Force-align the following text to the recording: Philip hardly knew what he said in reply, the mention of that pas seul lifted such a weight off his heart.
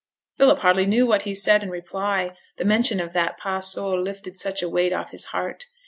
Philip 0.35 0.57
hardly 0.61 0.87
knew 0.87 1.05
what 1.05 1.21
he 1.29 1.35
said 1.35 1.61
in 1.61 1.69
reply, 1.69 2.33
the 2.57 2.65
mention 2.65 2.99
of 2.99 3.13
that 3.13 3.37
pas 3.37 3.71
seul 3.71 4.01
lifted 4.01 4.35
such 4.35 4.63
a 4.63 4.67
weight 4.67 4.93
off 4.93 5.11
his 5.11 5.25
heart. 5.25 5.65